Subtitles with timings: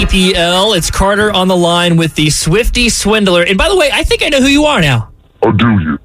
[0.00, 3.42] DPL, it's Carter on the line with the Swiftie Swindler.
[3.42, 5.12] And by the way, I think I know who you are now.
[5.42, 5.98] Oh, do you?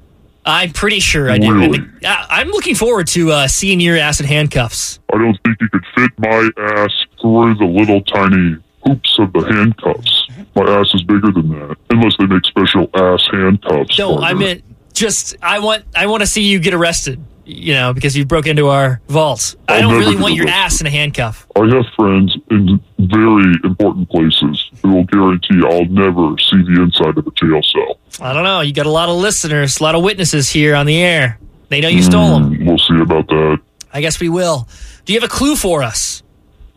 [0.44, 1.54] I'm pretty sure I do.
[1.54, 1.78] Really?
[1.78, 5.00] And, uh, I'm looking forward to uh, seeing your ass in handcuffs.
[5.14, 9.40] I don't think you could fit my ass through the little tiny hoops of the
[9.40, 10.28] handcuffs.
[10.54, 13.98] My ass is bigger than that, unless they make special ass handcuffs.
[13.98, 17.18] No, I meant just I want I want to see you get arrested.
[17.48, 19.54] You know, because you broke into our vault.
[19.68, 21.46] I don't really want your ass in a handcuff.
[21.54, 27.16] I have friends in very important places who will guarantee I'll never see the inside
[27.16, 28.00] of a jail cell.
[28.20, 28.62] I don't know.
[28.62, 31.38] You got a lot of listeners, a lot of witnesses here on the air.
[31.68, 32.56] They know you stole them.
[32.56, 33.58] Hmm, We'll see about that.
[33.92, 34.68] I guess we will.
[35.04, 36.24] Do you have a clue for us?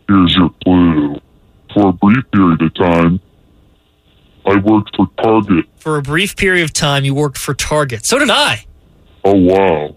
[0.08, 1.20] Here's your clue.
[1.74, 3.20] For a brief period of time,
[4.46, 5.66] I worked for Target.
[5.78, 8.04] For a brief period of time, you worked for Target.
[8.06, 8.66] So did I.
[9.24, 9.96] Oh, wow.